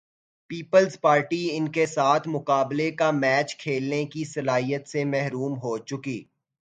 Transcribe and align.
Peoples 0.49 0.99
Party 1.01 1.47
ان 1.51 1.67
کے 1.71 1.85
ساتھ 1.85 2.27
مقابلے 2.27 2.89
کا 2.91 3.11
میچ 3.11 3.55
کھیلنے 3.57 4.03
کی 4.05 4.23
صلاحیت 4.25 4.87
سے 4.87 5.03
محروم 5.05 5.57
ہو 5.57 5.77
چکی۔ 5.77 6.23